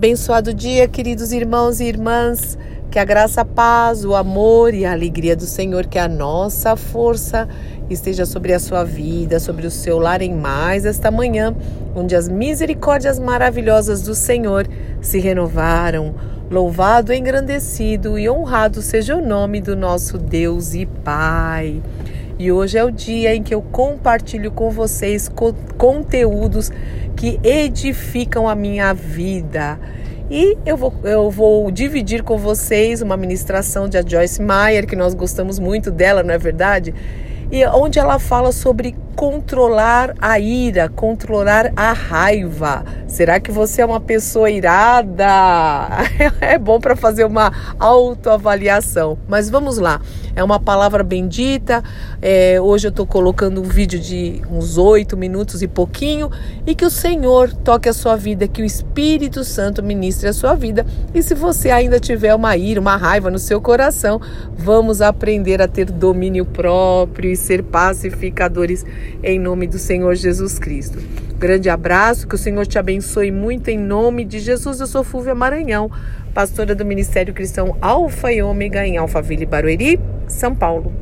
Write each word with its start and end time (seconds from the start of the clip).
Abençoado 0.00 0.54
dia, 0.54 0.88
queridos 0.88 1.30
irmãos 1.30 1.78
e 1.78 1.84
irmãs. 1.84 2.56
Que 2.90 2.98
a 2.98 3.04
graça, 3.04 3.42
a 3.42 3.44
paz, 3.44 4.02
o 4.02 4.14
amor 4.14 4.72
e 4.72 4.86
a 4.86 4.92
alegria 4.92 5.36
do 5.36 5.44
Senhor, 5.44 5.84
que 5.84 5.98
a 5.98 6.08
nossa 6.08 6.74
força 6.74 7.46
esteja 7.90 8.24
sobre 8.24 8.54
a 8.54 8.58
sua 8.58 8.82
vida, 8.82 9.38
sobre 9.38 9.66
o 9.66 9.70
seu 9.70 9.98
lar 9.98 10.22
em 10.22 10.34
mais 10.34 10.86
esta 10.86 11.10
manhã, 11.10 11.54
onde 11.94 12.16
as 12.16 12.30
misericórdias 12.30 13.18
maravilhosas 13.18 14.00
do 14.00 14.14
Senhor 14.14 14.66
se 15.02 15.18
renovaram. 15.18 16.14
Louvado, 16.50 17.12
engrandecido 17.12 18.18
e 18.18 18.26
honrado 18.26 18.80
seja 18.80 19.14
o 19.14 19.20
nome 19.20 19.60
do 19.60 19.76
nosso 19.76 20.16
Deus 20.16 20.72
e 20.72 20.86
Pai. 20.86 21.82
E 22.40 22.50
hoje 22.50 22.78
é 22.78 22.82
o 22.82 22.90
dia 22.90 23.34
em 23.34 23.42
que 23.42 23.54
eu 23.54 23.60
compartilho 23.60 24.50
com 24.50 24.70
vocês 24.70 25.28
co 25.28 25.52
conteúdos 25.76 26.72
que 27.14 27.38
edificam 27.44 28.48
a 28.48 28.54
minha 28.54 28.94
vida. 28.94 29.78
E 30.30 30.56
eu 30.64 30.74
vou, 30.74 30.94
eu 31.04 31.30
vou 31.30 31.70
dividir 31.70 32.22
com 32.22 32.38
vocês 32.38 33.02
uma 33.02 33.14
ministração 33.14 33.90
de 33.90 33.98
a 33.98 34.02
Joyce 34.02 34.40
Meyer, 34.40 34.86
que 34.86 34.96
nós 34.96 35.12
gostamos 35.12 35.58
muito 35.58 35.90
dela, 35.90 36.22
não 36.22 36.32
é 36.32 36.38
verdade? 36.38 36.94
E 37.52 37.62
onde 37.66 37.98
ela 37.98 38.18
fala 38.18 38.52
sobre 38.52 38.96
controlar 39.20 40.14
a 40.18 40.40
ira, 40.40 40.88
controlar 40.88 41.74
a 41.76 41.92
raiva. 41.92 42.82
Será 43.06 43.38
que 43.38 43.52
você 43.52 43.82
é 43.82 43.84
uma 43.84 44.00
pessoa 44.00 44.50
irada? 44.50 45.26
É 46.40 46.58
bom 46.58 46.80
para 46.80 46.96
fazer 46.96 47.24
uma 47.24 47.52
autoavaliação. 47.78 49.18
Mas 49.28 49.50
vamos 49.50 49.76
lá. 49.76 50.00
É 50.34 50.42
uma 50.42 50.58
palavra 50.58 51.04
bendita. 51.04 51.82
É, 52.22 52.60
hoje 52.60 52.86
eu 52.86 52.90
estou 52.90 53.06
colocando 53.06 53.60
um 53.60 53.64
vídeo 53.64 54.00
de 54.00 54.40
uns 54.50 54.78
oito 54.78 55.16
minutos 55.16 55.60
e 55.60 55.68
pouquinho. 55.68 56.30
E 56.66 56.74
que 56.74 56.84
o 56.84 56.90
Senhor 56.90 57.52
toque 57.52 57.88
a 57.88 57.92
sua 57.92 58.16
vida, 58.16 58.48
que 58.48 58.62
o 58.62 58.64
Espírito 58.64 59.44
Santo 59.44 59.82
ministre 59.82 60.28
a 60.28 60.32
sua 60.32 60.54
vida. 60.54 60.86
E 61.14 61.22
se 61.22 61.34
você 61.34 61.70
ainda 61.70 62.00
tiver 62.00 62.34
uma 62.34 62.56
ira, 62.56 62.80
uma 62.80 62.96
raiva 62.96 63.30
no 63.30 63.38
seu 63.38 63.60
coração, 63.60 64.20
vamos 64.56 65.02
aprender 65.02 65.60
a 65.60 65.68
ter 65.68 65.90
domínio 65.90 66.46
próprio 66.46 67.30
e 67.30 67.36
ser 67.36 67.62
pacificadores 67.62 68.84
em 69.22 69.38
nome 69.38 69.66
do 69.66 69.78
Senhor 69.78 70.14
Jesus 70.14 70.58
Cristo. 70.58 70.98
Grande 71.38 71.70
abraço, 71.70 72.28
que 72.28 72.34
o 72.34 72.38
Senhor 72.38 72.66
te 72.66 72.78
abençoe 72.78 73.30
muito 73.30 73.68
em 73.68 73.78
nome 73.78 74.24
de 74.24 74.38
Jesus. 74.38 74.80
Eu 74.80 74.86
sou 74.86 75.02
Fúvia 75.02 75.34
Maranhão, 75.34 75.90
pastora 76.34 76.74
do 76.74 76.84
Ministério 76.84 77.32
Cristão 77.32 77.76
Alfa 77.80 78.32
e 78.32 78.42
Ômega 78.42 78.86
em 78.86 78.96
Alphaville, 78.96 79.46
Barueri, 79.46 79.98
São 80.28 80.54
Paulo. 80.54 80.92